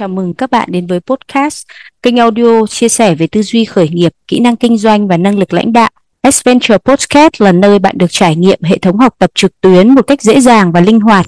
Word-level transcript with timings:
Chào 0.00 0.08
mừng 0.08 0.34
các 0.34 0.50
bạn 0.50 0.68
đến 0.72 0.86
với 0.86 1.00
podcast, 1.00 1.66
kênh 2.02 2.16
audio 2.16 2.66
chia 2.66 2.88
sẻ 2.88 3.14
về 3.14 3.26
tư 3.26 3.42
duy 3.42 3.64
khởi 3.64 3.88
nghiệp, 3.88 4.12
kỹ 4.28 4.40
năng 4.40 4.56
kinh 4.56 4.78
doanh 4.78 5.08
và 5.08 5.16
năng 5.16 5.38
lực 5.38 5.52
lãnh 5.52 5.72
đạo. 5.72 5.90
Adventure 6.22 6.78
Podcast 6.78 7.32
là 7.38 7.52
nơi 7.52 7.78
bạn 7.78 7.98
được 7.98 8.06
trải 8.10 8.36
nghiệm 8.36 8.58
hệ 8.62 8.78
thống 8.78 8.98
học 8.98 9.14
tập 9.18 9.30
trực 9.34 9.60
tuyến 9.60 9.88
một 9.88 10.02
cách 10.06 10.22
dễ 10.22 10.40
dàng 10.40 10.72
và 10.72 10.80
linh 10.80 11.00
hoạt. 11.00 11.26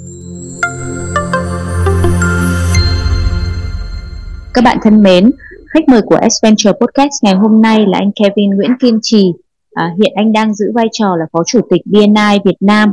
Các 4.55 4.65
bạn 4.65 4.79
thân 4.83 5.03
mến, 5.03 5.31
khách 5.67 5.89
mời 5.89 6.03
của 6.07 6.17
Adventure 6.17 6.73
Podcast 6.73 7.13
ngày 7.23 7.35
hôm 7.35 7.63
nay 7.63 7.85
là 7.89 7.99
anh 7.99 8.11
Kevin 8.13 8.51
Nguyễn 8.51 8.71
Kiên 8.81 8.99
Trì. 9.03 9.33
À, 9.75 9.91
hiện 9.99 10.13
anh 10.17 10.33
đang 10.33 10.55
giữ 10.55 10.67
vai 10.75 10.87
trò 10.93 11.17
là 11.17 11.25
Phó 11.33 11.39
Chủ 11.47 11.61
tịch 11.71 11.83
BNI 11.85 12.39
Việt 12.45 12.57
Nam 12.61 12.89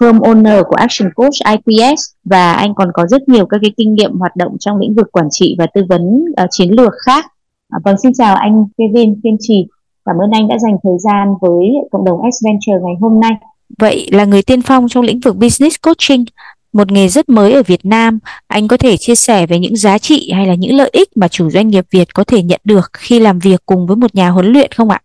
firm 0.00 0.18
owner 0.18 0.62
của 0.64 0.76
Action 0.76 1.10
Coach 1.14 1.34
IPS 1.50 2.00
và 2.24 2.52
anh 2.52 2.74
còn 2.74 2.88
có 2.94 3.06
rất 3.06 3.28
nhiều 3.28 3.46
các 3.46 3.58
cái 3.62 3.72
kinh 3.76 3.94
nghiệm 3.94 4.12
hoạt 4.12 4.36
động 4.36 4.56
trong 4.60 4.78
lĩnh 4.78 4.94
vực 4.94 5.12
quản 5.12 5.26
trị 5.30 5.56
và 5.58 5.66
tư 5.74 5.82
vấn 5.88 6.24
uh, 6.42 6.48
chiến 6.50 6.70
lược 6.70 6.92
khác. 7.06 7.24
À, 7.68 7.78
vâng, 7.84 7.96
xin 8.02 8.12
chào 8.14 8.34
anh 8.34 8.66
Kevin 8.78 9.20
Kiên 9.22 9.36
Trì. 9.40 9.66
Cảm 10.04 10.16
ơn 10.16 10.30
anh 10.30 10.48
đã 10.48 10.58
dành 10.58 10.76
thời 10.82 10.98
gian 10.98 11.28
với 11.40 11.66
cộng 11.90 12.04
đồng 12.04 12.18
Adventure 12.22 12.84
ngày 12.84 12.94
hôm 13.00 13.20
nay. 13.20 13.32
Vậy 13.78 14.08
là 14.12 14.24
người 14.24 14.42
tiên 14.42 14.62
phong 14.62 14.88
trong 14.88 15.04
lĩnh 15.04 15.20
vực 15.20 15.36
business 15.36 15.76
coaching, 15.82 16.24
một 16.72 16.92
nghề 16.92 17.08
rất 17.08 17.28
mới 17.28 17.52
ở 17.52 17.62
Việt 17.62 17.84
Nam, 17.84 18.18
anh 18.46 18.68
có 18.68 18.76
thể 18.76 18.96
chia 18.96 19.14
sẻ 19.14 19.46
về 19.46 19.58
những 19.58 19.76
giá 19.76 19.98
trị 19.98 20.30
hay 20.34 20.46
là 20.46 20.54
những 20.54 20.76
lợi 20.76 20.90
ích 20.92 21.08
mà 21.16 21.28
chủ 21.28 21.50
doanh 21.50 21.68
nghiệp 21.68 21.84
Việt 21.90 22.14
có 22.14 22.24
thể 22.24 22.42
nhận 22.42 22.60
được 22.64 22.90
khi 22.92 23.18
làm 23.18 23.38
việc 23.38 23.60
cùng 23.66 23.86
với 23.86 23.96
một 23.96 24.14
nhà 24.14 24.28
huấn 24.28 24.46
luyện 24.46 24.72
không 24.72 24.90
ạ? 24.90 25.00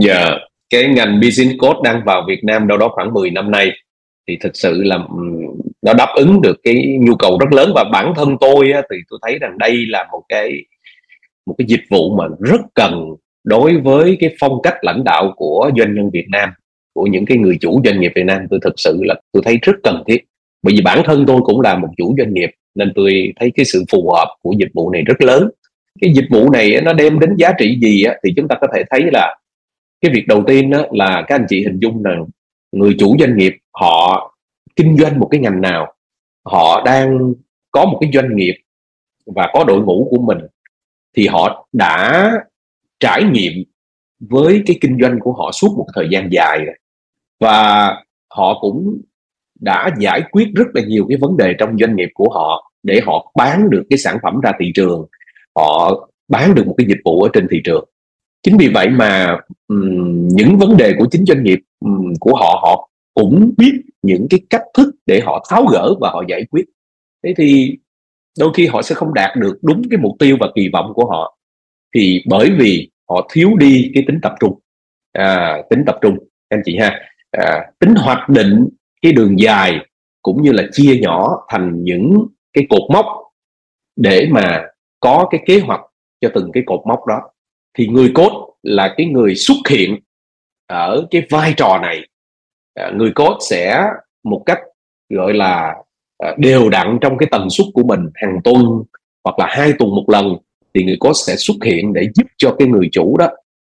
Dạ, 0.00 0.14
yeah, 0.14 0.32
cái 0.70 0.88
ngành 0.88 1.20
business 1.20 1.58
coach 1.58 1.82
đang 1.82 2.02
vào 2.06 2.22
Việt 2.28 2.40
Nam 2.44 2.66
đâu 2.66 2.78
đó 2.78 2.88
khoảng 2.94 3.14
10 3.14 3.30
năm 3.30 3.50
nay 3.50 3.70
thì 4.28 4.36
thực 4.40 4.56
sự 4.56 4.82
là 4.82 4.96
ừ, 4.96 5.24
nó 5.82 5.92
đáp 5.94 6.08
ứng 6.16 6.42
được 6.42 6.56
cái 6.62 6.98
nhu 7.00 7.14
cầu 7.14 7.38
rất 7.38 7.52
lớn. 7.52 7.72
Và 7.74 7.84
bản 7.92 8.12
thân 8.16 8.36
tôi 8.40 8.72
á, 8.72 8.82
thì 8.90 8.96
tôi 9.10 9.18
thấy 9.22 9.38
rằng 9.38 9.58
đây 9.58 9.86
là 9.88 10.08
một 10.12 10.22
cái 10.28 10.64
một 11.46 11.54
cái 11.58 11.66
dịch 11.68 11.84
vụ 11.90 12.16
mà 12.16 12.24
rất 12.40 12.60
cần 12.74 13.14
đối 13.44 13.76
với 13.76 14.16
cái 14.20 14.34
phong 14.40 14.62
cách 14.62 14.74
lãnh 14.82 15.04
đạo 15.04 15.32
của 15.36 15.70
doanh 15.78 15.94
nhân 15.94 16.10
Việt 16.12 16.26
Nam 16.30 16.48
của 16.94 17.06
những 17.06 17.26
cái 17.26 17.38
người 17.38 17.58
chủ 17.60 17.80
doanh 17.84 18.00
nghiệp 18.00 18.12
Việt 18.14 18.24
Nam. 18.24 18.46
Tôi 18.50 18.60
thực 18.62 18.74
sự 18.76 19.00
là 19.04 19.14
tôi 19.32 19.42
thấy 19.46 19.58
rất 19.62 19.76
cần 19.82 20.02
thiết. 20.06 20.24
Bởi 20.62 20.74
vì 20.76 20.82
bản 20.82 21.02
thân 21.04 21.24
tôi 21.26 21.40
cũng 21.44 21.60
là 21.60 21.78
một 21.78 21.88
chủ 21.96 22.14
doanh 22.18 22.34
nghiệp 22.34 22.50
nên 22.74 22.92
tôi 22.94 23.32
thấy 23.36 23.50
cái 23.54 23.64
sự 23.64 23.84
phù 23.90 24.10
hợp 24.10 24.36
của 24.42 24.54
dịch 24.58 24.70
vụ 24.74 24.90
này 24.90 25.02
rất 25.02 25.22
lớn. 25.22 25.50
Cái 26.00 26.12
dịch 26.12 26.26
vụ 26.30 26.50
này 26.50 26.80
nó 26.80 26.92
đem 26.92 27.18
đến 27.18 27.36
giá 27.36 27.52
trị 27.58 27.78
gì 27.82 28.02
á, 28.02 28.14
thì 28.24 28.32
chúng 28.36 28.48
ta 28.48 28.56
có 28.60 28.66
thể 28.74 28.82
thấy 28.90 29.02
là 29.12 29.36
cái 30.00 30.10
việc 30.14 30.26
đầu 30.26 30.44
tiên 30.46 30.70
đó 30.70 30.86
là 30.90 31.24
các 31.28 31.34
anh 31.34 31.46
chị 31.48 31.62
hình 31.62 31.78
dung 31.80 32.02
rằng 32.02 32.24
người 32.72 32.96
chủ 32.98 33.16
doanh 33.20 33.36
nghiệp 33.36 33.56
họ 33.80 34.34
kinh 34.76 34.96
doanh 34.96 35.20
một 35.20 35.28
cái 35.30 35.40
ngành 35.40 35.60
nào 35.60 35.94
họ 36.44 36.82
đang 36.84 37.32
có 37.70 37.84
một 37.84 37.98
cái 38.00 38.10
doanh 38.14 38.36
nghiệp 38.36 38.54
và 39.26 39.50
có 39.52 39.64
đội 39.64 39.80
ngũ 39.80 40.08
của 40.10 40.22
mình 40.22 40.38
thì 41.16 41.26
họ 41.26 41.68
đã 41.72 42.32
trải 43.00 43.24
nghiệm 43.24 43.52
với 44.20 44.62
cái 44.66 44.78
kinh 44.80 44.98
doanh 45.00 45.18
của 45.20 45.32
họ 45.32 45.52
suốt 45.52 45.74
một 45.76 45.86
thời 45.94 46.08
gian 46.10 46.28
dài 46.32 46.58
rồi. 46.64 46.74
Và 47.40 47.88
họ 48.34 48.58
cũng 48.60 49.00
đã 49.60 49.90
giải 49.98 50.22
quyết 50.30 50.48
rất 50.54 50.66
là 50.74 50.82
nhiều 50.82 51.06
cái 51.08 51.18
vấn 51.20 51.36
đề 51.36 51.54
trong 51.58 51.78
doanh 51.78 51.96
nghiệp 51.96 52.08
của 52.14 52.28
họ 52.32 52.72
để 52.82 53.00
họ 53.06 53.32
bán 53.36 53.70
được 53.70 53.82
cái 53.90 53.98
sản 53.98 54.18
phẩm 54.22 54.40
ra 54.40 54.52
thị 54.60 54.72
trường 54.74 55.06
họ 55.56 56.08
bán 56.28 56.54
được 56.54 56.66
một 56.66 56.74
cái 56.78 56.86
dịch 56.88 57.00
vụ 57.04 57.22
ở 57.22 57.30
trên 57.32 57.46
thị 57.50 57.60
trường. 57.64 57.84
Chính 58.42 58.56
vì 58.56 58.68
vậy 58.68 58.88
mà 58.88 59.38
um, 59.68 60.28
những 60.28 60.58
vấn 60.58 60.76
đề 60.76 60.94
của 60.98 61.06
chính 61.10 61.24
doanh 61.26 61.42
nghiệp 61.42 61.58
um, 61.80 62.12
của 62.20 62.36
họ 62.36 62.60
họ 62.62 62.89
cũng 63.20 63.54
biết 63.58 63.72
những 64.02 64.26
cái 64.30 64.40
cách 64.50 64.62
thức 64.74 64.94
để 65.06 65.20
họ 65.24 65.46
tháo 65.50 65.64
gỡ 65.64 65.94
và 66.00 66.10
họ 66.10 66.22
giải 66.28 66.44
quyết. 66.50 66.64
Thế 67.24 67.34
thì 67.36 67.76
đôi 68.38 68.50
khi 68.54 68.66
họ 68.66 68.82
sẽ 68.82 68.94
không 68.94 69.14
đạt 69.14 69.36
được 69.36 69.58
đúng 69.62 69.82
cái 69.90 69.98
mục 69.98 70.12
tiêu 70.18 70.36
và 70.40 70.48
kỳ 70.54 70.68
vọng 70.72 70.92
của 70.94 71.06
họ. 71.06 71.38
Thì 71.94 72.22
bởi 72.26 72.50
vì 72.58 72.90
họ 73.08 73.28
thiếu 73.32 73.56
đi 73.56 73.90
cái 73.94 74.04
tính 74.06 74.18
tập 74.22 74.32
trung. 74.40 74.58
À, 75.12 75.62
tính 75.70 75.82
tập 75.86 75.98
trung 76.02 76.18
anh 76.48 76.62
chị 76.64 76.76
ha. 76.76 77.00
À, 77.30 77.70
tính 77.78 77.94
hoạch 77.94 78.28
định 78.28 78.68
cái 79.02 79.12
đường 79.12 79.40
dài 79.40 79.78
cũng 80.22 80.42
như 80.42 80.52
là 80.52 80.62
chia 80.72 80.98
nhỏ 81.00 81.46
thành 81.48 81.84
những 81.84 82.26
cái 82.52 82.66
cột 82.70 82.90
mốc 82.92 83.06
để 83.96 84.28
mà 84.30 84.62
có 85.00 85.28
cái 85.30 85.40
kế 85.46 85.60
hoạch 85.60 85.80
cho 86.20 86.28
từng 86.34 86.50
cái 86.52 86.62
cột 86.66 86.80
mốc 86.86 87.06
đó. 87.06 87.20
Thì 87.78 87.86
người 87.86 88.10
cốt 88.14 88.54
là 88.62 88.94
cái 88.96 89.06
người 89.06 89.34
xuất 89.34 89.56
hiện 89.70 89.96
ở 90.66 91.06
cái 91.10 91.22
vai 91.30 91.54
trò 91.56 91.78
này. 91.82 92.06
À, 92.80 92.90
người 92.96 93.12
cốt 93.14 93.38
sẽ 93.50 93.84
một 94.24 94.42
cách 94.46 94.58
gọi 95.08 95.34
là 95.34 95.74
à, 96.18 96.34
đều 96.38 96.68
đặn 96.68 96.98
trong 97.00 97.18
cái 97.18 97.28
tần 97.30 97.50
suất 97.50 97.66
của 97.74 97.82
mình 97.82 98.00
hàng 98.14 98.38
tuần 98.44 98.82
hoặc 99.24 99.38
là 99.38 99.46
hai 99.50 99.72
tuần 99.78 99.90
một 99.90 100.04
lần 100.08 100.36
thì 100.74 100.84
người 100.84 100.96
cốt 101.00 101.12
sẽ 101.14 101.36
xuất 101.36 101.56
hiện 101.64 101.92
để 101.92 102.08
giúp 102.14 102.26
cho 102.36 102.56
cái 102.58 102.68
người 102.68 102.88
chủ 102.92 103.16
đó 103.16 103.28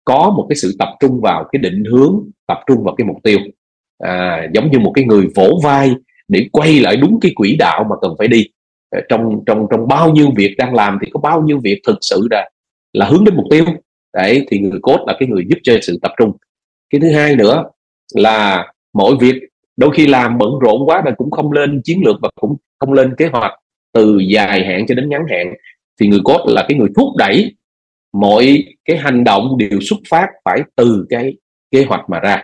có 0.06 0.34
một 0.38 0.46
cái 0.50 0.56
sự 0.56 0.76
tập 0.80 0.90
trung 1.00 1.22
vào 1.22 1.46
cái 1.52 1.60
định 1.60 1.84
hướng 1.92 2.20
tập 2.48 2.58
trung 2.68 2.84
vào 2.84 2.96
cái 2.96 3.08
mục 3.08 3.18
tiêu. 3.24 3.40
À, 4.00 4.48
giống 4.54 4.72
như 4.72 4.80
một 4.80 4.92
cái 4.96 5.06
người 5.06 5.28
vỗ 5.36 5.60
vai 5.64 5.92
để 6.28 6.48
quay 6.52 6.80
lại 6.80 6.96
đúng 6.96 7.20
cái 7.22 7.32
quỹ 7.36 7.56
đạo 7.60 7.86
mà 7.90 7.96
cần 8.02 8.16
phải 8.20 8.28
đi. 8.28 8.46
À, 8.90 9.00
trong 9.10 9.44
trong 9.46 9.68
trong 9.72 9.88
bao 9.88 10.10
nhiêu 10.10 10.28
việc 10.36 10.56
đang 10.58 10.74
làm 10.74 10.98
thì 11.02 11.12
có 11.14 11.20
bao 11.20 11.42
nhiêu 11.42 11.60
việc 11.64 11.82
thực 11.88 11.98
sự 12.02 12.28
là 12.32 12.50
là 12.94 13.06
hướng 13.06 13.24
đến 13.24 13.36
mục 13.36 13.46
tiêu. 13.50 13.66
Đấy 14.14 14.46
thì 14.52 14.60
người 14.60 14.80
cốt 14.82 15.04
là 15.08 15.16
cái 15.20 15.30
người 15.30 15.44
giúp 15.50 15.58
cho 15.64 15.74
sự 15.82 16.00
tập 16.02 16.12
trung. 16.18 16.32
Cái 16.90 17.02
thứ 17.02 17.12
hai 17.12 17.36
nữa 17.36 17.64
là 18.16 18.73
mọi 18.94 19.16
việc 19.20 19.36
đôi 19.78 19.92
khi 19.94 20.08
làm 20.08 20.38
bận 20.38 20.50
rộn 20.62 20.86
quá 20.86 21.02
mà 21.06 21.12
cũng 21.18 21.32
không 21.32 21.52
lên 21.52 21.82
chiến 21.84 22.02
lược 22.06 22.16
và 22.22 22.30
cũng 22.36 22.58
không 22.80 22.94
lên 22.94 23.16
kế 23.18 23.28
hoạch 23.28 23.52
từ 23.94 24.20
dài 24.28 24.66
hạn 24.66 24.86
cho 24.88 24.96
đến 24.96 25.10
ngắn 25.10 25.22
hạn. 25.30 25.54
Thì 26.00 26.08
người 26.08 26.20
cốt 26.24 26.46
là 26.48 26.66
cái 26.68 26.78
người 26.78 26.90
thúc 26.96 27.08
đẩy 27.18 27.56
mọi 28.14 28.64
cái 28.86 28.98
hành 28.98 29.24
động 29.24 29.58
đều 29.58 29.80
xuất 29.82 30.00
phát 30.10 30.28
phải 30.46 30.62
từ 30.76 31.06
cái 31.10 31.34
kế 31.72 31.84
hoạch 31.84 32.10
mà 32.10 32.20
ra. 32.20 32.44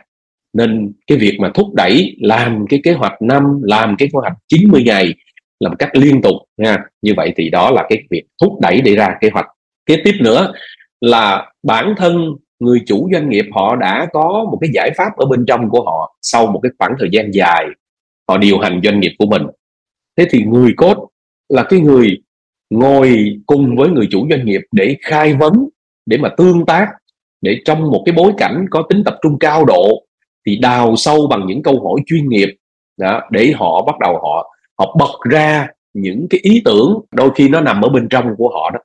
Nên 0.54 0.94
cái 1.08 1.18
việc 1.18 1.38
mà 1.40 1.52
thúc 1.54 1.74
đẩy 1.74 2.16
làm 2.22 2.66
cái 2.70 2.80
kế 2.84 2.94
hoạch 2.94 3.22
năm, 3.22 3.44
làm 3.64 3.96
cái 3.98 4.08
kế 4.08 4.20
hoạch 4.20 4.34
90 4.48 4.84
ngày 4.84 5.14
làm 5.60 5.76
cách 5.76 5.90
liên 5.94 6.22
tục 6.22 6.36
nha, 6.58 6.78
như 7.02 7.14
vậy 7.18 7.34
thì 7.36 7.50
đó 7.50 7.72
là 7.72 7.86
cái 7.90 8.04
việc 8.10 8.24
thúc 8.42 8.54
đẩy 8.62 8.82
để 8.82 8.96
ra 8.96 9.16
kế 9.22 9.30
hoạch. 9.30 9.46
Kế 9.86 9.98
tiếp 10.04 10.14
nữa 10.22 10.54
là 11.02 11.52
bản 11.64 11.94
thân 11.98 12.36
người 12.60 12.80
chủ 12.86 13.10
doanh 13.14 13.30
nghiệp 13.30 13.46
họ 13.54 13.76
đã 13.76 14.08
có 14.14 14.48
một 14.52 14.58
cái 14.62 14.70
giải 14.74 14.92
pháp 14.98 15.18
ở 15.18 15.26
bên 15.26 15.46
trong 15.46 15.70
của 15.70 15.84
họ 15.84 16.16
sau 16.22 16.48
một 16.48 16.60
cái 16.64 16.72
khoảng 16.80 16.96
thời 17.00 17.10
gian 17.12 17.32
dài 17.34 17.66
họ 18.28 18.38
điều 18.38 18.60
hành 18.60 18.82
doanh 18.84 19.00
nghiệp 19.00 19.12
của 19.20 19.26
mình. 19.26 19.42
Thế 20.18 20.26
thì 20.30 20.44
người 20.44 20.74
cốt 20.78 21.10
là 21.50 21.64
cái 21.64 21.80
người 21.80 22.18
ngồi 22.70 23.36
cùng 23.46 23.76
với 23.76 23.90
người 23.90 24.08
chủ 24.12 24.28
doanh 24.30 24.46
nghiệp 24.46 24.62
để 24.72 24.98
khai 25.02 25.34
vấn 25.34 25.54
để 26.06 26.18
mà 26.18 26.30
tương 26.38 26.66
tác 26.66 26.88
để 27.42 27.62
trong 27.66 27.92
một 27.92 28.04
cái 28.06 28.14
bối 28.16 28.34
cảnh 28.38 28.66
có 28.72 28.84
tính 28.90 29.04
tập 29.04 29.18
trung 29.22 29.40
cao 29.40 29.66
độ 29.66 30.04
thì 30.46 30.58
đào 30.58 30.96
sâu 30.96 31.28
bằng 31.28 31.46
những 31.48 31.64
câu 31.64 31.74
hỏi 31.84 32.02
chuyên 32.06 32.30
nghiệp 32.30 32.50
đó, 32.98 33.22
để 33.32 33.54
họ 33.56 33.84
bắt 33.86 33.96
đầu 34.00 34.14
họ 34.14 34.56
họ 34.80 34.96
bật 35.00 35.32
ra 35.32 35.68
những 35.94 36.28
cái 36.30 36.40
ý 36.44 36.62
tưởng 36.66 37.02
đôi 37.12 37.30
khi 37.36 37.50
nó 37.50 37.62
nằm 37.62 37.82
ở 37.82 37.90
bên 37.90 38.08
trong 38.10 38.36
của 38.38 38.50
họ 38.50 38.70
đó. 38.74 38.80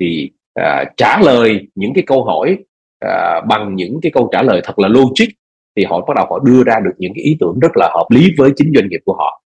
Thì 0.00 0.30
à, 0.54 0.84
trả 0.96 1.20
lời 1.20 1.66
những 1.74 1.94
cái 1.94 2.04
câu 2.06 2.24
hỏi 2.24 2.58
à, 2.98 3.40
bằng 3.48 3.74
những 3.74 3.98
cái 4.02 4.12
câu 4.14 4.28
trả 4.32 4.42
lời 4.42 4.60
thật 4.64 4.78
là 4.78 4.88
logic 4.88 5.26
thì 5.76 5.84
họ 5.84 6.00
bắt 6.00 6.14
đầu 6.16 6.26
họ 6.30 6.38
đưa 6.38 6.64
ra 6.64 6.80
được 6.84 6.94
những 6.98 7.12
cái 7.14 7.24
ý 7.24 7.36
tưởng 7.40 7.58
rất 7.58 7.76
là 7.76 7.88
hợp 7.94 8.06
lý 8.10 8.28
với 8.38 8.50
chính 8.56 8.72
doanh 8.74 8.88
nghiệp 8.88 9.00
của 9.04 9.14
họ. 9.14 9.42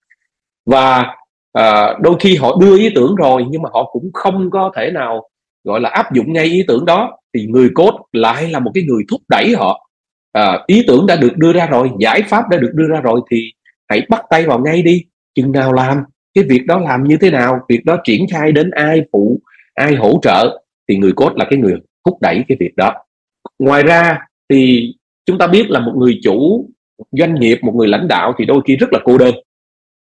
Và 0.67 1.15
à, 1.53 1.95
đôi 2.01 2.17
khi 2.21 2.37
họ 2.37 2.57
đưa 2.61 2.79
ý 2.79 2.91
tưởng 2.95 3.15
rồi 3.15 3.45
nhưng 3.51 3.63
mà 3.63 3.69
họ 3.73 3.91
cũng 3.93 4.11
không 4.15 4.51
có 4.51 4.73
thể 4.77 4.91
nào 4.91 5.29
gọi 5.65 5.81
là 5.81 5.89
áp 5.89 6.15
dụng 6.15 6.33
ngay 6.33 6.45
ý 6.45 6.65
tưởng 6.69 6.85
đó 6.85 7.19
thì 7.35 7.47
người 7.47 7.71
cốt 7.75 8.07
lại 8.13 8.51
là 8.51 8.59
một 8.59 8.71
cái 8.75 8.85
người 8.85 9.03
thúc 9.11 9.21
đẩy 9.29 9.55
họ. 9.55 9.87
À, 10.33 10.59
ý 10.67 10.85
tưởng 10.87 11.07
đã 11.07 11.17
được 11.17 11.37
đưa 11.37 11.53
ra 11.53 11.67
rồi 11.67 11.91
giải 11.99 12.23
pháp 12.29 12.49
đã 12.51 12.59
được 12.59 12.71
đưa 12.75 12.89
ra 12.89 13.01
rồi 13.01 13.21
thì 13.31 13.53
hãy 13.89 14.07
bắt 14.09 14.25
tay 14.31 14.45
vào 14.45 14.59
ngay 14.59 14.83
đi 14.83 15.05
chừng 15.35 15.53
nào 15.53 15.73
làm 15.73 16.03
cái 16.35 16.45
việc 16.45 16.67
đó 16.67 16.79
làm 16.79 17.05
như 17.05 17.17
thế 17.21 17.31
nào 17.31 17.61
việc 17.69 17.85
đó 17.85 17.97
triển 18.05 18.27
khai 18.33 18.53
đến 18.53 18.71
ai 18.71 19.03
phụ 19.13 19.41
ai 19.75 19.95
hỗ 19.95 20.19
trợ 20.23 20.63
thì 20.89 20.97
người 20.97 21.13
cốt 21.17 21.33
là 21.37 21.47
cái 21.51 21.59
người 21.59 21.75
thúc 22.05 22.19
đẩy 22.21 22.45
cái 22.49 22.57
việc 22.61 22.77
đó 22.77 22.93
ngoài 23.61 23.83
ra 23.83 24.19
thì 24.51 24.93
chúng 25.27 25.39
ta 25.39 25.47
biết 25.47 25.71
là 25.71 25.81
một 25.81 25.93
người 25.97 26.21
chủ 26.23 26.69
doanh 27.13 27.35
nghiệp 27.35 27.59
một 27.63 27.73
người 27.75 27.89
lãnh 27.89 28.09
đạo 28.09 28.35
thì 28.39 28.45
đôi 28.45 28.61
khi 28.67 28.77
rất 28.77 28.93
là 28.93 28.99
cô 29.05 29.19
đơn. 29.19 29.35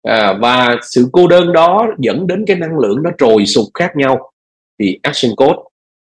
À, 0.02 0.32
và 0.40 0.76
sự 0.82 1.08
cô 1.12 1.28
đơn 1.28 1.52
đó 1.52 1.86
dẫn 1.98 2.26
đến 2.26 2.44
cái 2.46 2.56
năng 2.56 2.78
lượng 2.78 3.02
nó 3.02 3.10
trồi 3.18 3.46
sụt 3.46 3.66
khác 3.74 3.92
nhau. 3.96 4.30
Thì 4.78 4.98
action 5.02 5.36
coach 5.36 5.56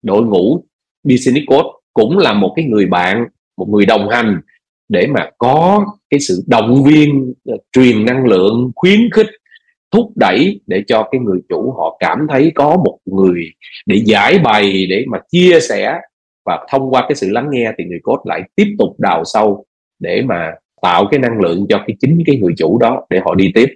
đội 0.03 0.23
ngũ 0.23 0.65
business 1.03 1.47
coach 1.47 1.67
cũng 1.93 2.19
là 2.19 2.33
một 2.33 2.53
cái 2.57 2.65
người 2.65 2.87
bạn 2.87 3.27
một 3.57 3.69
người 3.69 3.87
đồng 3.87 4.09
hành 4.09 4.41
để 4.89 5.07
mà 5.07 5.31
có 5.39 5.87
cái 6.11 6.21
sự 6.21 6.45
động 6.47 6.85
viên 6.85 7.35
ờ, 7.45 7.57
truyền 7.73 8.05
năng 8.05 8.27
lượng 8.27 8.73
khuyến 8.77 9.11
khích 9.13 9.29
thúc 9.91 10.13
đẩy 10.17 10.61
để 10.67 10.85
cho 10.87 11.09
cái 11.13 11.21
người 11.21 11.39
chủ 11.49 11.75
họ 11.79 11.97
cảm 12.01 12.27
thấy 12.31 12.53
có 12.55 12.77
một 12.85 12.99
người 13.05 13.45
để 13.87 14.03
giải 14.05 14.39
bày 14.39 14.87
để 14.87 15.05
mà 15.09 15.19
chia 15.31 15.59
sẻ 15.61 16.01
và 16.51 16.67
thông 16.71 16.91
qua 16.91 17.03
cái 17.09 17.15
sự 17.15 17.31
lắng 17.31 17.49
nghe 17.51 17.73
thì 17.79 17.85
người 17.85 18.01
cốt 18.03 18.21
lại 18.25 18.43
tiếp 18.57 18.75
tục 18.79 18.97
đào 18.99 19.23
sâu 19.25 19.65
để 19.99 20.23
mà 20.23 20.53
tạo 20.83 21.07
cái 21.11 21.21
năng 21.21 21.41
lượng 21.41 21.67
cho 21.69 21.85
cái 21.87 21.97
chính 22.01 22.23
cái 22.27 22.37
người 22.37 22.53
chủ 22.57 22.79
đó 22.79 23.07
để 23.11 23.21
họ 23.25 23.35
đi 23.35 23.53
tiếp. 23.55 23.69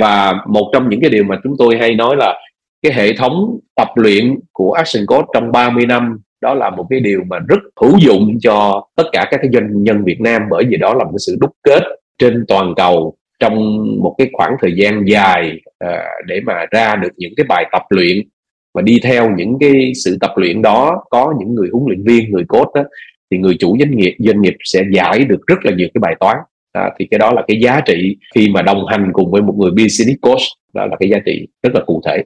Và 0.00 0.32
một 0.48 0.70
trong 0.72 0.88
những 0.88 1.00
cái 1.00 1.10
điều 1.10 1.24
mà 1.24 1.40
chúng 1.42 1.54
tôi 1.58 1.76
hay 1.78 1.94
nói 1.94 2.16
là 2.16 2.38
cái 2.82 2.92
hệ 2.92 3.12
thống 3.12 3.58
tập 3.76 3.88
luyện 3.94 4.38
của 4.52 4.72
Action 4.72 5.06
Coach 5.06 5.26
trong 5.34 5.52
30 5.52 5.86
năm, 5.86 6.18
đó 6.40 6.54
là 6.54 6.70
một 6.70 6.86
cái 6.90 7.00
điều 7.00 7.20
mà 7.28 7.38
rất 7.48 7.58
hữu 7.80 7.98
dụng 7.98 8.38
cho 8.40 8.86
tất 8.96 9.04
cả 9.12 9.28
các 9.30 9.40
cái 9.42 9.50
doanh 9.52 9.82
nhân 9.82 10.04
Việt 10.04 10.20
Nam 10.20 10.42
bởi 10.50 10.64
vì 10.68 10.76
đó 10.76 10.94
là 10.94 11.04
một 11.04 11.10
cái 11.12 11.18
sự 11.26 11.36
đúc 11.40 11.50
kết 11.62 11.82
trên 12.18 12.44
toàn 12.48 12.74
cầu 12.76 13.16
trong 13.38 13.54
một 14.02 14.14
cái 14.18 14.30
khoảng 14.32 14.56
thời 14.60 14.72
gian 14.76 15.04
dài 15.06 15.60
à, 15.78 16.04
để 16.26 16.40
mà 16.46 16.66
ra 16.70 16.96
được 16.96 17.12
những 17.16 17.32
cái 17.36 17.46
bài 17.48 17.64
tập 17.72 17.82
luyện 17.88 18.18
và 18.74 18.82
đi 18.82 19.00
theo 19.02 19.30
những 19.36 19.58
cái 19.60 19.92
sự 20.04 20.18
tập 20.20 20.30
luyện 20.36 20.62
đó 20.62 21.04
có 21.10 21.34
những 21.38 21.54
người 21.54 21.68
huấn 21.72 21.84
luyện 21.86 22.04
viên 22.04 22.30
người 22.30 22.44
coach 22.48 22.74
đó 22.74 22.82
thì 23.30 23.38
người 23.38 23.56
chủ 23.60 23.76
doanh 23.78 23.96
nghiệp 23.96 24.14
doanh 24.18 24.42
nghiệp 24.42 24.54
sẽ 24.64 24.82
giải 24.92 25.24
được 25.24 25.46
rất 25.46 25.56
là 25.62 25.72
nhiều 25.76 25.88
cái 25.94 26.00
bài 26.00 26.14
toán. 26.20 26.36
À, 26.72 26.90
thì 26.98 27.06
cái 27.10 27.18
đó 27.18 27.32
là 27.32 27.42
cái 27.48 27.60
giá 27.60 27.80
trị 27.86 28.16
khi 28.34 28.48
mà 28.48 28.62
đồng 28.62 28.86
hành 28.86 29.10
cùng 29.12 29.30
với 29.30 29.42
một 29.42 29.54
người 29.58 29.70
business 29.70 30.20
coach 30.22 30.42
đó 30.74 30.86
là 30.86 30.96
cái 31.00 31.08
giá 31.08 31.18
trị 31.26 31.48
rất 31.62 31.70
là 31.74 31.80
cụ 31.86 32.02
thể. 32.06 32.24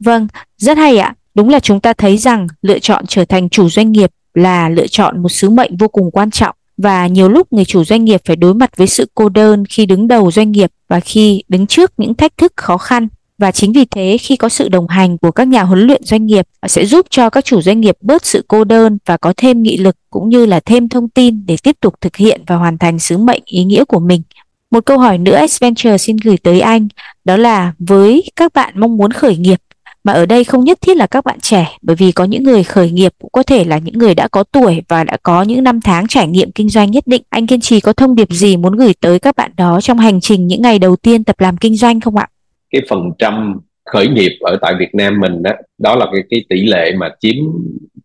Vâng 0.00 0.28
rất 0.56 0.78
hay 0.78 0.98
ạ. 0.98 1.14
Đúng 1.34 1.48
là 1.48 1.60
chúng 1.60 1.80
ta 1.80 1.92
thấy 1.92 2.16
rằng 2.16 2.46
lựa 2.62 2.78
chọn 2.78 3.06
trở 3.06 3.24
thành 3.24 3.48
chủ 3.48 3.68
doanh 3.68 3.92
nghiệp 3.92 4.10
là 4.34 4.68
lựa 4.68 4.86
chọn 4.86 5.22
một 5.22 5.28
sứ 5.28 5.50
mệnh 5.50 5.76
vô 5.76 5.88
cùng 5.88 6.10
quan 6.10 6.30
trọng. 6.30 6.56
Và 6.76 7.06
nhiều 7.06 7.28
lúc 7.28 7.52
người 7.52 7.64
chủ 7.64 7.84
doanh 7.84 8.04
nghiệp 8.04 8.20
phải 8.24 8.36
đối 8.36 8.54
mặt 8.54 8.76
với 8.76 8.86
sự 8.86 9.08
cô 9.14 9.28
đơn 9.28 9.64
khi 9.68 9.86
đứng 9.86 10.08
đầu 10.08 10.30
doanh 10.30 10.52
nghiệp 10.52 10.70
và 10.88 11.00
khi 11.00 11.42
đứng 11.48 11.66
trước 11.66 11.92
những 11.96 12.14
thách 12.14 12.36
thức 12.36 12.52
khó 12.56 12.78
khăn 12.78 13.08
và 13.38 13.50
chính 13.50 13.72
vì 13.72 13.84
thế, 13.84 14.18
khi 14.18 14.36
có 14.36 14.48
sự 14.48 14.68
đồng 14.68 14.88
hành 14.88 15.18
của 15.18 15.30
các 15.30 15.48
nhà 15.48 15.62
huấn 15.62 15.80
luyện 15.80 16.04
doanh 16.04 16.26
nghiệp 16.26 16.46
sẽ 16.66 16.84
giúp 16.84 17.06
cho 17.10 17.30
các 17.30 17.44
chủ 17.44 17.62
doanh 17.62 17.80
nghiệp 17.80 17.96
bớt 18.00 18.26
sự 18.26 18.44
cô 18.48 18.64
đơn 18.64 18.98
và 19.06 19.16
có 19.16 19.32
thêm 19.36 19.62
nghị 19.62 19.76
lực 19.76 19.96
cũng 20.10 20.28
như 20.28 20.46
là 20.46 20.60
thêm 20.60 20.88
thông 20.88 21.08
tin 21.08 21.46
để 21.46 21.56
tiếp 21.62 21.76
tục 21.80 21.94
thực 22.00 22.16
hiện 22.16 22.40
và 22.46 22.56
hoàn 22.56 22.78
thành 22.78 22.98
sứ 22.98 23.18
mệnh 23.18 23.42
ý 23.44 23.64
nghĩa 23.64 23.84
của 23.84 24.00
mình. 24.00 24.22
Một 24.70 24.86
câu 24.86 24.98
hỏi 24.98 25.18
nữa 25.18 25.34
Adventure 25.34 25.98
xin 25.98 26.16
gửi 26.24 26.36
tới 26.36 26.60
anh, 26.60 26.88
đó 27.24 27.36
là 27.36 27.72
với 27.78 28.30
các 28.36 28.52
bạn 28.54 28.80
mong 28.80 28.96
muốn 28.96 29.10
khởi 29.10 29.36
nghiệp, 29.36 29.60
mà 30.04 30.12
ở 30.12 30.26
đây 30.26 30.44
không 30.44 30.64
nhất 30.64 30.78
thiết 30.80 30.96
là 30.96 31.06
các 31.06 31.24
bạn 31.24 31.40
trẻ, 31.40 31.78
bởi 31.82 31.96
vì 31.96 32.12
có 32.12 32.24
những 32.24 32.42
người 32.42 32.64
khởi 32.64 32.90
nghiệp 32.90 33.12
cũng 33.18 33.30
có 33.32 33.42
thể 33.42 33.64
là 33.64 33.78
những 33.78 33.98
người 33.98 34.14
đã 34.14 34.28
có 34.28 34.44
tuổi 34.52 34.82
và 34.88 35.04
đã 35.04 35.16
có 35.22 35.42
những 35.42 35.64
năm 35.64 35.80
tháng 35.80 36.06
trải 36.06 36.26
nghiệm 36.26 36.52
kinh 36.52 36.68
doanh 36.68 36.90
nhất 36.90 37.06
định. 37.06 37.22
Anh 37.28 37.46
kiên 37.46 37.60
trì 37.60 37.80
có 37.80 37.92
thông 37.92 38.14
điệp 38.14 38.28
gì 38.30 38.56
muốn 38.56 38.76
gửi 38.76 38.94
tới 39.00 39.18
các 39.18 39.36
bạn 39.36 39.50
đó 39.56 39.80
trong 39.80 39.98
hành 39.98 40.20
trình 40.20 40.46
những 40.46 40.62
ngày 40.62 40.78
đầu 40.78 40.96
tiên 40.96 41.24
tập 41.24 41.40
làm 41.40 41.56
kinh 41.56 41.76
doanh 41.76 42.00
không 42.00 42.16
ạ? 42.16 42.28
Cái 42.70 42.82
phần 42.88 43.12
trăm 43.18 43.60
khởi 43.84 44.08
nghiệp 44.08 44.38
ở 44.40 44.58
tại 44.62 44.74
Việt 44.78 44.94
Nam 44.94 45.20
mình 45.20 45.42
đó 45.42 45.52
đó 45.78 45.96
là 45.96 46.06
cái, 46.12 46.22
cái 46.30 46.44
tỷ 46.48 46.66
lệ 46.66 46.92
mà 46.98 47.10
chiếm 47.20 47.34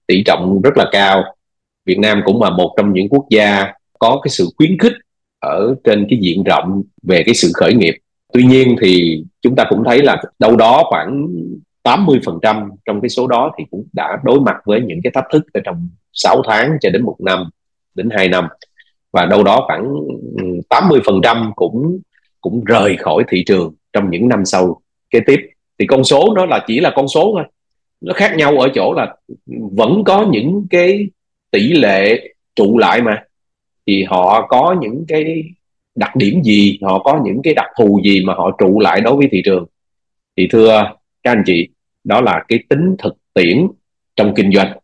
tỷ 0.07 0.23
trọng 0.23 0.61
rất 0.61 0.77
là 0.77 0.89
cao. 0.91 1.23
Việt 1.85 1.99
Nam 1.99 2.21
cũng 2.25 2.41
là 2.41 2.49
một 2.49 2.73
trong 2.77 2.93
những 2.93 3.09
quốc 3.09 3.25
gia 3.29 3.73
có 3.99 4.19
cái 4.23 4.29
sự 4.29 4.47
khuyến 4.57 4.77
khích 4.77 4.93
ở 5.39 5.75
trên 5.83 6.07
cái 6.09 6.19
diện 6.21 6.43
rộng 6.43 6.83
về 7.03 7.23
cái 7.25 7.35
sự 7.35 7.51
khởi 7.53 7.73
nghiệp. 7.73 7.97
Tuy 8.33 8.43
nhiên 8.43 8.75
thì 8.81 9.23
chúng 9.41 9.55
ta 9.55 9.65
cũng 9.69 9.83
thấy 9.85 10.01
là 10.01 10.21
đâu 10.39 10.55
đó 10.55 10.83
khoảng 10.89 11.27
80% 11.83 12.69
trong 12.85 13.01
cái 13.01 13.09
số 13.09 13.27
đó 13.27 13.51
thì 13.57 13.63
cũng 13.71 13.87
đã 13.93 14.17
đối 14.23 14.39
mặt 14.39 14.55
với 14.65 14.81
những 14.81 14.99
cái 15.03 15.11
thách 15.15 15.27
thức 15.33 15.43
ở 15.53 15.61
trong 15.65 15.89
6 16.13 16.41
tháng 16.47 16.77
cho 16.81 16.89
đến 16.89 17.03
một 17.03 17.15
năm 17.19 17.49
đến 17.95 18.09
2 18.11 18.29
năm. 18.29 18.47
Và 19.11 19.25
đâu 19.25 19.43
đó 19.43 19.63
khoảng 19.67 19.83
ừ, 20.37 20.43
80% 20.69 21.51
cũng 21.55 21.99
cũng 22.41 22.63
rời 22.63 22.97
khỏi 22.97 23.23
thị 23.31 23.43
trường 23.45 23.73
trong 23.93 24.09
những 24.11 24.27
năm 24.27 24.45
sau 24.45 24.81
kế 25.09 25.19
tiếp. 25.27 25.49
Thì 25.79 25.85
con 25.85 26.03
số 26.03 26.33
nó 26.35 26.45
là 26.45 26.63
chỉ 26.67 26.79
là 26.79 26.91
con 26.95 27.07
số 27.07 27.31
thôi. 27.35 27.43
Nó 28.01 28.13
khác 28.13 28.33
nhau 28.37 28.59
ở 28.59 28.69
chỗ 28.75 28.93
là 28.93 29.15
vẫn 29.71 30.03
có 30.03 30.27
những 30.31 30.67
cái 30.69 31.07
tỷ 31.51 31.73
lệ 31.73 32.29
trụ 32.55 32.77
lại 32.77 33.01
mà. 33.01 33.23
Thì 33.87 34.03
họ 34.03 34.47
có 34.47 34.75
những 34.81 35.05
cái 35.07 35.43
đặc 35.95 36.15
điểm 36.15 36.43
gì, 36.43 36.79
họ 36.81 36.99
có 36.99 37.21
những 37.25 37.41
cái 37.43 37.53
đặc 37.53 37.67
thù 37.77 38.01
gì 38.03 38.23
mà 38.25 38.33
họ 38.33 38.55
trụ 38.59 38.79
lại 38.79 39.01
đối 39.01 39.15
với 39.15 39.27
thị 39.31 39.41
trường. 39.45 39.65
Thì 40.37 40.47
thưa 40.47 40.83
các 41.23 41.31
anh 41.31 41.43
chị, 41.45 41.69
đó 42.03 42.21
là 42.21 42.43
cái 42.47 42.59
tính 42.69 42.95
thực 42.99 43.17
tiễn 43.33 43.67
trong 44.15 44.33
kinh 44.35 44.51
doanh. 44.51 44.77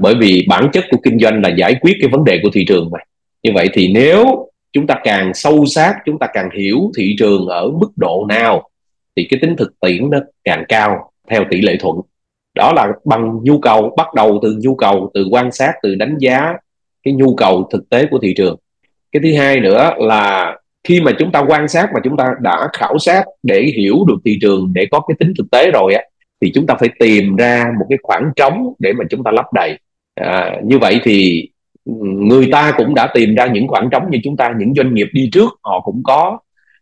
Bởi 0.00 0.14
vì 0.14 0.46
bản 0.48 0.68
chất 0.72 0.84
của 0.90 0.98
kinh 1.02 1.18
doanh 1.18 1.42
là 1.42 1.48
giải 1.48 1.74
quyết 1.80 1.96
cái 2.00 2.08
vấn 2.08 2.24
đề 2.24 2.40
của 2.42 2.50
thị 2.52 2.64
trường 2.68 2.90
mà. 2.92 2.98
Như 3.42 3.50
vậy 3.54 3.68
thì 3.72 3.92
nếu 3.92 4.48
chúng 4.74 4.86
ta 4.86 4.94
càng 5.04 5.34
sâu 5.34 5.66
sát 5.66 5.94
chúng 6.06 6.18
ta 6.18 6.26
càng 6.32 6.48
hiểu 6.58 6.90
thị 6.96 7.16
trường 7.18 7.46
ở 7.46 7.70
mức 7.70 7.90
độ 7.96 8.26
nào 8.28 8.70
thì 9.16 9.26
cái 9.30 9.40
tính 9.42 9.56
thực 9.56 9.80
tiễn 9.80 10.10
nó 10.10 10.18
càng 10.44 10.64
cao 10.68 11.10
theo 11.30 11.44
tỷ 11.50 11.60
lệ 11.60 11.76
thuận. 11.80 11.96
Đó 12.54 12.72
là 12.72 12.88
bằng 13.04 13.40
nhu 13.42 13.58
cầu 13.58 13.94
bắt 13.96 14.14
đầu 14.14 14.38
từ 14.42 14.56
nhu 14.62 14.74
cầu 14.74 15.10
từ 15.14 15.28
quan 15.30 15.52
sát 15.52 15.72
từ 15.82 15.94
đánh 15.94 16.16
giá 16.18 16.54
cái 17.02 17.14
nhu 17.14 17.34
cầu 17.34 17.68
thực 17.72 17.90
tế 17.90 18.06
của 18.10 18.18
thị 18.22 18.34
trường. 18.36 18.56
Cái 19.12 19.20
thứ 19.22 19.38
hai 19.38 19.60
nữa 19.60 19.90
là 19.98 20.56
khi 20.88 21.00
mà 21.00 21.12
chúng 21.18 21.32
ta 21.32 21.44
quan 21.48 21.68
sát 21.68 21.90
mà 21.94 22.00
chúng 22.04 22.16
ta 22.16 22.34
đã 22.40 22.68
khảo 22.72 22.98
sát 22.98 23.24
để 23.42 23.62
hiểu 23.76 24.04
được 24.08 24.16
thị 24.24 24.38
trường 24.40 24.72
để 24.74 24.86
có 24.90 25.00
cái 25.00 25.14
tính 25.18 25.32
thực 25.38 25.50
tế 25.50 25.70
rồi 25.70 25.94
á 25.94 26.02
thì 26.40 26.52
chúng 26.54 26.66
ta 26.66 26.74
phải 26.80 26.88
tìm 26.98 27.36
ra 27.36 27.64
một 27.78 27.86
cái 27.88 27.98
khoảng 28.02 28.32
trống 28.36 28.72
để 28.78 28.92
mà 28.92 29.04
chúng 29.10 29.24
ta 29.24 29.30
lấp 29.30 29.44
đầy. 29.54 29.78
À, 30.14 30.56
như 30.64 30.78
vậy 30.78 31.00
thì 31.04 31.48
người 32.28 32.48
ta 32.52 32.72
cũng 32.76 32.94
đã 32.94 33.10
tìm 33.14 33.34
ra 33.34 33.46
những 33.46 33.68
khoảng 33.68 33.88
trống 33.90 34.02
như 34.10 34.18
chúng 34.24 34.36
ta 34.36 34.54
những 34.58 34.74
doanh 34.74 34.94
nghiệp 34.94 35.06
đi 35.12 35.30
trước 35.32 35.48
họ 35.62 35.80
cũng 35.80 36.02
có 36.04 36.38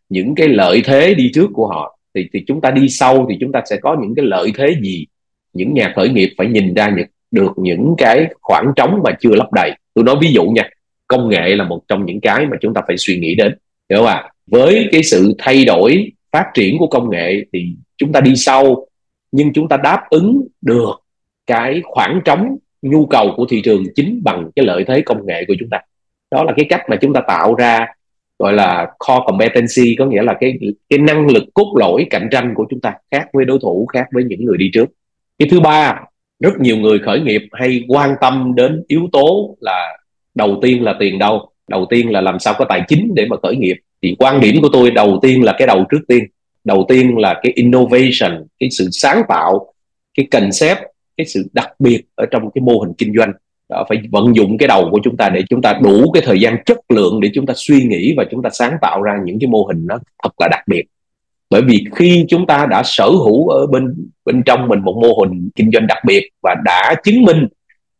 những 0.08 0.34
cái 0.34 0.49
lợi 0.49 0.82
thế 0.84 1.14
đi 1.14 1.31
trước 1.34 1.50
của 1.52 1.66
họ. 1.66 1.99
Thì 2.14 2.28
thì 2.32 2.44
chúng 2.46 2.60
ta 2.60 2.70
đi 2.70 2.88
sau 2.88 3.26
thì 3.31 3.37
chúng 3.40 3.52
ta 3.52 3.62
sẽ 3.70 3.76
có 3.76 3.96
những 4.02 4.14
cái 4.14 4.25
lợi 4.26 4.52
thế 4.56 4.75
gì? 4.82 5.06
Những 5.52 5.75
nhà 5.75 5.93
khởi 5.96 6.08
nghiệp 6.08 6.34
phải 6.38 6.46
nhìn 6.46 6.75
ra 6.75 6.93
những, 6.96 7.06
được 7.31 7.52
những 7.56 7.94
cái 7.99 8.26
khoảng 8.40 8.72
trống 8.76 9.00
mà 9.04 9.10
chưa 9.20 9.34
lấp 9.34 9.52
đầy. 9.52 9.72
Tôi 9.94 10.04
nói 10.04 10.16
ví 10.20 10.32
dụ 10.32 10.44
nha 10.44 10.69
công 11.06 11.28
nghệ 11.28 11.56
là 11.56 11.64
một 11.64 11.82
trong 11.88 12.06
những 12.06 12.20
cái 12.20 12.46
mà 12.46 12.56
chúng 12.60 12.75
ta 12.75 12.81
phải 12.87 12.96
suy 12.99 13.19
nghĩ 13.19 13.34
đến 13.34 13.54
hiểu 13.90 13.99
không 13.99 14.06
ạ? 14.06 14.31
Với 14.46 14.88
cái 14.93 15.02
sự 15.02 15.34
thay 15.38 15.64
đổi 15.64 16.12
phát 16.32 16.46
triển 16.54 16.78
của 16.78 16.87
công 16.87 17.10
nghệ 17.10 17.44
thì 17.52 17.76
chúng 17.96 18.12
ta 18.12 18.20
đi 18.20 18.37
sau 18.37 18.87
nhưng 19.32 19.52
chúng 19.52 19.69
ta 19.69 19.76
đáp 19.76 20.00
ứng 20.10 20.46
được 20.60 20.90
cái 21.46 21.81
khoảng 21.84 22.20
trống 22.25 22.56
nhu 22.82 23.06
cầu 23.06 23.32
của 23.37 23.46
thị 23.50 23.61
trường 23.64 23.84
chính 23.94 24.20
bằng 24.25 24.50
cái 24.56 24.67
lợi 24.67 24.84
thế 24.88 25.00
công 25.00 25.26
nghệ 25.26 25.44
của 25.49 25.55
chúng 25.61 25.69
ta. 25.70 25.79
Đó 26.31 26.44
là 26.44 26.52
cái 26.56 26.67
cách 26.69 26.81
mà 26.88 26.96
chúng 26.96 27.12
ta 27.12 27.20
tạo 27.29 27.55
ra 27.55 27.87
gọi 28.38 28.52
là 28.52 28.87
core 28.99 29.25
competency, 29.26 29.96
có 29.99 30.06
nghĩa 30.06 30.23
là 30.23 30.34
cái 30.40 30.58
cái 30.88 30.99
năng 30.99 31.26
lực 31.26 31.44
cốt 31.55 31.75
lõi 31.79 32.06
cạnh 32.11 32.29
tranh 32.31 32.55
của 32.55 32.67
chúng 32.70 32.81
ta, 32.81 32.94
khác 33.11 33.26
với 33.32 33.44
đối 33.44 33.58
thủ, 33.62 33.87
khác 33.87 34.05
với 34.12 34.25
những 34.25 34.44
người 34.44 34.56
đi 34.58 34.70
trước. 34.75 34.87
Cái 35.38 35.49
thứ 35.50 35.61
ba, 35.61 36.00
rất 36.40 36.61
nhiều 36.61 36.76
người 36.76 36.99
khởi 36.99 37.20
nghiệp 37.20 37.43
hay 37.52 37.82
quan 37.88 38.14
tâm 38.20 38.52
đến 38.56 38.85
yếu 38.88 39.08
tố 39.12 39.56
là 39.61 39.99
đầu 40.35 40.58
tiên 40.62 40.82
là 40.82 40.94
tiền 41.00 41.19
đâu, 41.19 41.50
đầu 41.69 41.87
tiên 41.90 42.11
là 42.11 42.20
làm 42.20 42.38
sao 42.38 42.55
có 42.58 42.64
tài 42.69 42.82
chính 42.88 43.12
để 43.14 43.26
mà 43.26 43.37
khởi 43.43 43.56
nghiệp. 43.56 43.76
Thì 44.02 44.17
quan 44.19 44.40
điểm 44.40 44.62
của 44.62 44.69
tôi 44.73 44.90
đầu 44.90 45.19
tiên 45.23 45.44
là 45.44 45.55
cái 45.58 45.67
đầu 45.67 45.85
trước 45.90 46.00
tiên, 46.08 46.25
đầu 46.64 46.87
tiên 46.88 47.19
là 47.19 47.40
cái 47.43 47.52
innovation, 47.56 48.46
cái 48.58 48.70
sự 48.70 48.88
sáng 48.93 49.23
tạo, 49.28 49.75
cái 50.14 50.26
concept 50.31 50.78
cái 51.17 51.26
sự 51.26 51.49
đặc 51.53 51.69
biệt 51.79 52.03
ở 52.14 52.26
trong 52.31 52.50
cái 52.55 52.62
mô 52.62 52.78
hình 52.78 52.92
kinh 52.99 53.12
doanh. 53.16 53.33
Đó, 53.69 53.85
phải 53.88 53.99
vận 54.11 54.37
dụng 54.37 54.59
cái 54.59 54.69
đầu 54.69 54.88
của 54.90 55.00
chúng 55.04 55.16
ta 55.16 55.28
để 55.28 55.42
chúng 55.50 55.62
ta 55.62 55.78
đủ 55.83 56.11
cái 56.11 56.23
thời 56.26 56.40
gian 56.40 56.57
chất 56.66 56.78
lượng 56.88 57.21
để 57.21 57.31
chúng 57.35 57.47
ta 57.47 57.54
suy 57.57 57.85
nghĩ 57.85 58.14
và 58.16 58.25
chúng 58.31 58.42
ta 58.42 58.50
sáng 58.52 58.76
tạo 58.83 59.02
ra 59.02 59.19
những 59.25 59.38
cái 59.40 59.49
mô 59.49 59.64
hình 59.64 59.87
nó 59.87 59.99
thật 60.23 60.31
là 60.38 60.49
đặc 60.50 60.61
biệt. 60.66 60.83
Bởi 61.50 61.62
vì 61.62 61.85
khi 61.95 62.25
chúng 62.28 62.47
ta 62.47 62.66
đã 62.66 62.83
sở 62.85 63.07
hữu 63.07 63.49
ở 63.49 63.66
bên 63.66 64.11
bên 64.25 64.42
trong 64.47 64.69
mình 64.69 64.81
một 64.81 64.99
mô 65.02 65.25
hình 65.25 65.50
kinh 65.54 65.71
doanh 65.73 65.87
đặc 65.87 65.99
biệt 66.07 66.31
và 66.42 66.54
đã 66.64 66.95
chứng 67.04 67.23
minh 67.23 67.47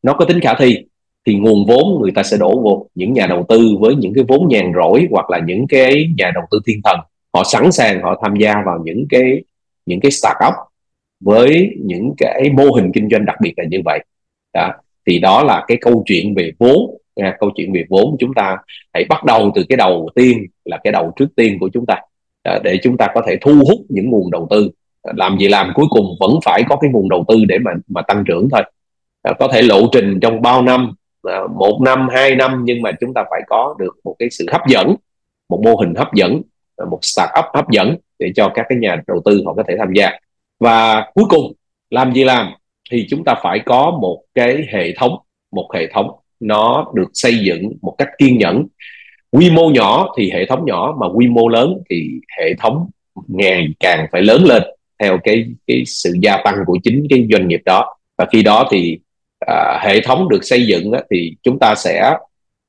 nó 0.03 0.13
có 0.13 0.25
tính 0.25 0.41
khả 0.41 0.55
thi 0.55 0.79
thì 1.27 1.35
nguồn 1.35 1.67
vốn 1.67 2.03
người 2.03 2.11
ta 2.15 2.23
sẽ 2.23 2.37
đổ 2.37 2.61
vô. 2.61 2.89
Những 2.95 3.13
nhà 3.13 3.27
đầu 3.27 3.47
tư 3.49 3.77
với 3.81 3.95
những 3.95 4.15
cái 4.15 4.25
vốn 4.29 4.49
nhàn 4.49 4.73
rỗi 4.77 5.07
hoặc 5.11 5.31
là 5.31 5.41
những 5.47 5.67
cái 5.69 6.09
nhà 6.19 6.31
đầu 6.35 6.45
tư 6.51 6.61
thiên 6.67 6.81
thần 6.85 6.99
họ 7.35 7.45
sẵn 7.45 7.73
sàng 7.73 8.03
họ 8.03 8.21
tham 8.23 8.37
gia 8.37 8.63
vào 8.67 8.83
những 8.85 9.07
cái 9.11 9.43
những 9.87 10.01
cái 10.01 10.11
startup 10.11 10.55
với 11.25 11.71
những 11.85 12.15
cái 12.19 12.51
mô 12.55 12.65
hình 12.65 12.93
kinh 12.95 13.09
doanh 13.11 13.25
đặc 13.25 13.37
biệt 13.43 13.53
là 13.57 13.65
như 13.71 13.79
vậy. 13.85 14.05
Đó 14.55 14.73
thì 15.07 15.19
đó 15.19 15.43
là 15.43 15.65
cái 15.69 15.77
câu 15.81 16.03
chuyện 16.07 16.35
về 16.35 16.53
vốn. 16.59 16.99
À, 17.17 17.37
câu 17.41 17.51
chuyện 17.57 17.73
về 17.73 17.85
vốn 17.89 18.17
chúng 18.19 18.35
ta 18.35 18.57
hãy 18.95 19.05
bắt 19.09 19.25
đầu 19.25 19.53
từ 19.55 19.65
cái 19.69 19.77
đầu 19.77 20.09
tiên 20.15 20.47
là 20.65 20.79
cái 20.85 20.93
đầu 20.93 21.13
trước 21.17 21.29
tiên 21.37 21.59
của 21.61 21.69
chúng 21.73 21.87
ta. 21.87 21.97
À, 22.43 22.59
để 22.65 22.79
chúng 22.83 22.97
ta 22.97 23.09
có 23.15 23.23
thể 23.27 23.37
thu 23.41 23.55
hút 23.55 23.81
những 23.89 24.11
nguồn 24.11 24.31
đầu 24.31 24.47
tư. 24.51 24.71
Làm 25.17 25.39
gì 25.39 25.49
làm 25.49 25.73
cuối 25.75 25.87
cùng 25.91 26.07
vẫn 26.21 26.31
phải 26.45 26.63
có 26.69 26.77
cái 26.77 26.91
nguồn 26.91 27.09
đầu 27.09 27.25
tư 27.29 27.45
để 27.49 27.59
mà 27.59 27.71
mà 27.89 28.03
tăng 28.03 28.25
trưởng 28.27 28.49
thôi. 28.53 28.63
À, 29.23 29.33
có 29.39 29.49
thể 29.49 29.63
lộ 29.63 29.81
trình 29.93 30.21
trong 30.21 30.43
bao 30.43 30.63
năm 30.63 30.95
à, 31.23 31.41
một 31.57 31.81
năm 31.85 32.09
hai 32.13 32.35
năm 32.35 32.63
nhưng 32.65 32.83
mà 32.83 32.91
chúng 33.01 33.15
ta 33.15 33.25
phải 33.31 33.41
có 33.47 33.75
được 33.79 33.97
một 34.05 34.17
cái 34.19 34.31
sự 34.31 34.47
hấp 34.53 34.61
dẫn 34.69 34.95
một 35.49 35.61
mô 35.65 35.77
hình 35.77 35.95
hấp 35.95 36.15
dẫn 36.15 36.43
à, 36.77 36.85
một 36.91 36.99
startup 37.03 37.45
hấp 37.55 37.71
dẫn 37.71 37.97
để 38.19 38.33
cho 38.37 38.51
các 38.55 38.67
cái 38.69 38.79
nhà 38.79 38.97
đầu 39.07 39.23
tư 39.25 39.43
họ 39.47 39.55
có 39.55 39.63
thể 39.69 39.75
tham 39.79 39.93
gia 39.93 40.11
và 40.63 41.07
cuối 41.15 41.25
cùng 41.29 41.53
làm 41.91 42.15
gì 42.15 42.25
làm 42.25 42.53
thì 42.91 43.07
chúng 43.11 43.25
ta 43.25 43.35
phải 43.43 43.61
có 43.67 43.99
một 44.03 44.23
cái 44.35 44.67
hệ 44.73 44.93
thống 44.97 45.17
một 45.53 45.69
hệ 45.75 45.87
thống 45.93 46.11
nó 46.41 46.93
được 46.95 47.09
xây 47.15 47.39
dựng 47.39 47.73
một 47.83 47.95
cách 47.99 48.09
kiên 48.19 48.39
nhẫn. 48.39 48.67
Quy 49.33 49.51
mô 49.51 49.71
nhỏ 49.71 50.15
thì 50.19 50.31
hệ 50.31 50.47
thống 50.47 50.65
nhỏ 50.67 50.95
mà 51.01 51.07
quy 51.15 51.29
mô 51.29 51.49
lớn 51.49 51.79
thì 51.91 52.11
hệ 52.39 52.55
thống 52.59 52.91
ngày 53.29 53.67
càng 53.81 54.07
phải 54.13 54.23
lớn 54.23 54.45
lên 54.45 54.63
theo 54.99 55.19
cái 55.25 55.45
cái 55.67 55.83
sự 55.87 56.13
gia 56.23 56.37
tăng 56.45 56.55
của 56.67 56.79
chính 56.83 57.07
cái 57.11 57.27
doanh 57.31 57.49
nghiệp 57.49 57.61
đó. 57.65 57.97
Và 58.19 58.27
khi 58.33 58.43
đó 58.43 58.69
thì 58.71 58.99
à, 59.47 59.81
hệ 59.83 60.01
thống 60.01 60.29
được 60.29 60.45
xây 60.45 60.67
dựng 60.67 60.93
á, 60.93 61.01
thì 61.11 61.37
chúng 61.43 61.59
ta 61.59 61.75
sẽ 61.75 62.15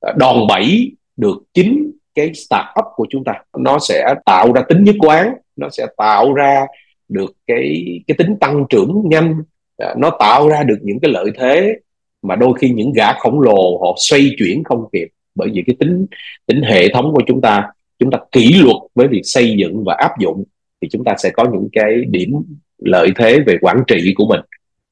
à, 0.02 0.14
đòn 0.18 0.48
bẩy 0.48 0.92
được 1.18 1.38
chính 1.54 1.92
cái 2.16 2.34
startup 2.34 2.86
của 2.96 3.06
chúng 3.10 3.24
ta. 3.24 3.34
Nó 3.58 3.80
sẽ 3.80 4.14
tạo 4.26 4.54
ra 4.54 4.62
tính 4.70 4.84
nhất 4.84 4.96
quán 5.00 5.34
nó 5.56 5.70
sẽ 5.70 5.86
tạo 5.98 6.34
ra 6.34 6.66
được 7.14 7.34
cái 7.48 7.86
cái 8.08 8.16
tính 8.18 8.36
tăng 8.40 8.66
trưởng 8.70 9.02
nhanh 9.06 9.44
à, 9.78 9.96
nó 9.98 10.10
tạo 10.20 10.50
ra 10.50 10.64
được 10.64 10.78
những 10.82 11.00
cái 11.00 11.12
lợi 11.12 11.32
thế 11.40 11.74
mà 12.22 12.36
đôi 12.36 12.54
khi 12.60 12.70
những 12.70 12.94
gã 12.94 13.14
khổng 13.14 13.42
lồ 13.42 13.78
họ 13.82 13.96
xoay 13.98 14.32
chuyển 14.38 14.64
không 14.64 14.86
kịp 14.94 15.08
bởi 15.36 15.50
vì 15.54 15.64
cái 15.68 15.76
tính 15.80 16.06
tính 16.46 16.62
hệ 16.62 16.94
thống 16.94 17.12
của 17.14 17.22
chúng 17.28 17.42
ta 17.42 17.68
chúng 18.00 18.12
ta 18.12 18.18
kỷ 18.32 18.54
luật 18.54 18.78
với 18.96 19.08
việc 19.08 19.22
xây 19.24 19.56
dựng 19.58 19.84
và 19.84 19.96
áp 20.00 20.12
dụng 20.20 20.44
thì 20.82 20.88
chúng 20.92 21.04
ta 21.04 21.16
sẽ 21.18 21.30
có 21.30 21.46
những 21.54 21.68
cái 21.72 22.06
điểm 22.06 22.34
lợi 22.78 23.10
thế 23.16 23.40
về 23.48 23.58
quản 23.62 23.84
trị 23.88 24.14
của 24.16 24.26
mình 24.26 24.42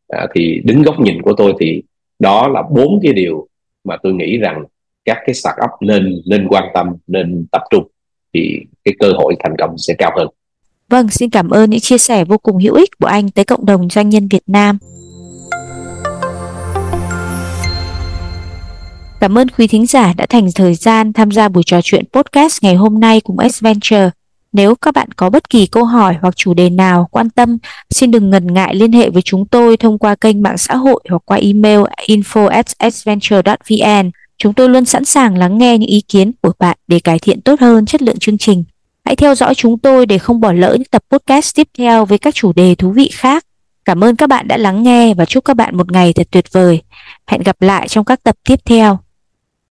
à, 0.08 0.28
thì 0.36 0.62
đứng 0.64 0.82
góc 0.82 1.00
nhìn 1.00 1.22
của 1.22 1.34
tôi 1.38 1.54
thì 1.60 1.84
đó 2.20 2.48
là 2.48 2.64
bốn 2.72 3.00
cái 3.04 3.14
điều 3.14 3.48
mà 3.84 3.98
tôi 4.04 4.14
nghĩ 4.14 4.38
rằng 4.38 4.64
các 5.06 5.18
cái 5.26 5.34
startup 5.34 5.70
nên 5.82 6.22
nên 6.26 6.48
quan 6.48 6.64
tâm 6.74 6.88
nên 7.08 7.46
tập 7.52 7.62
trung 7.70 7.88
thì 8.34 8.60
cái 8.84 8.94
cơ 9.00 9.12
hội 9.18 9.36
thành 9.40 9.56
công 9.60 9.78
sẽ 9.78 9.94
cao 9.98 10.12
hơn. 10.18 10.28
Vâng, 10.92 11.10
xin 11.10 11.30
cảm 11.30 11.50
ơn 11.50 11.70
những 11.70 11.80
chia 11.80 11.98
sẻ 11.98 12.26
vô 12.26 12.38
cùng 12.38 12.58
hữu 12.58 12.74
ích 12.74 12.90
của 13.00 13.08
anh 13.08 13.30
tới 13.30 13.46
cộng 13.46 13.66
đồng 13.66 13.90
doanh 13.90 14.10
nhân 14.10 14.28
Việt 14.28 14.44
Nam. 14.48 14.78
Cảm 19.20 19.38
ơn 19.38 19.50
quý 19.50 19.68
thính 19.68 19.86
giả 19.86 20.14
đã 20.18 20.26
dành 20.30 20.50
thời 20.56 20.76
gian 20.76 21.14
tham 21.14 21.32
gia 21.32 21.50
buổi 21.50 21.64
trò 21.66 21.80
chuyện 21.84 22.06
podcast 22.14 22.64
ngày 22.64 22.76
hôm 22.76 23.00
nay 23.00 23.22
cùng 23.22 23.40
Adventure. 23.40 24.10
Nếu 24.54 24.76
các 24.76 24.94
bạn 24.94 25.12
có 25.12 25.30
bất 25.30 25.50
kỳ 25.50 25.68
câu 25.68 25.84
hỏi 25.84 26.16
hoặc 26.22 26.36
chủ 26.36 26.54
đề 26.54 26.70
nào 26.70 27.08
quan 27.12 27.30
tâm, 27.30 27.58
xin 27.90 28.12
đừng 28.12 28.30
ngần 28.30 28.54
ngại 28.54 28.76
liên 28.76 28.92
hệ 28.92 29.10
với 29.10 29.22
chúng 29.22 29.48
tôi 29.48 29.78
thông 29.78 30.00
qua 30.00 30.16
kênh 30.16 30.42
mạng 30.42 30.58
xã 30.58 30.76
hội 30.76 31.04
hoặc 31.10 31.22
qua 31.26 31.38
email 31.38 31.80
info@adventure.vn. 32.08 34.12
Chúng 34.38 34.54
tôi 34.54 34.70
luôn 34.70 34.86
sẵn 34.86 35.06
sàng 35.06 35.38
lắng 35.38 35.58
nghe 35.58 35.78
những 35.78 35.90
ý 35.90 36.02
kiến 36.02 36.32
của 36.42 36.52
bạn 36.60 36.78
để 36.88 37.00
cải 37.00 37.20
thiện 37.20 37.42
tốt 37.42 37.60
hơn 37.60 37.86
chất 37.86 38.02
lượng 38.02 38.20
chương 38.20 38.38
trình. 38.38 38.64
Hãy 39.12 39.16
theo 39.16 39.36
dõi 39.36 39.56
chúng 39.56 39.78
tôi 39.78 40.06
để 40.06 40.18
không 40.18 40.40
bỏ 40.40 40.52
lỡ 40.52 40.74
những 40.74 40.88
tập 40.92 41.04
podcast 41.12 41.56
tiếp 41.56 41.68
theo 41.78 42.06
với 42.06 42.18
các 42.18 42.36
chủ 42.36 42.54
đề 42.54 42.76
thú 42.76 42.92
vị 42.92 43.10
khác. 43.14 43.46
Cảm 43.86 44.04
ơn 44.04 44.16
các 44.16 44.28
bạn 44.28 44.48
đã 44.48 44.58
lắng 44.58 44.84
nghe 44.84 45.14
và 45.14 45.26
chúc 45.26 45.46
các 45.46 45.54
bạn 45.54 45.78
một 45.78 45.92
ngày 45.92 46.14
thật 46.14 46.28
tuyệt 46.32 46.46
vời. 46.52 46.82
Hẹn 47.28 47.42
gặp 47.42 47.62
lại 47.62 47.88
trong 47.88 48.06
các 48.06 48.24
tập 48.24 48.36
tiếp 48.44 48.56
theo. 48.66 49.00